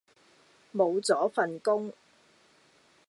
[0.71, 1.93] 無咗份工